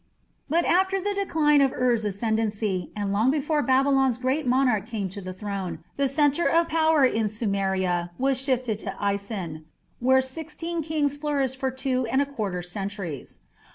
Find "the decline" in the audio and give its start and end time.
0.99-1.61